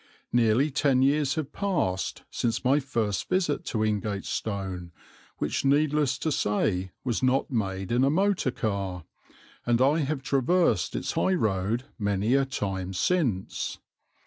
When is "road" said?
11.35-11.83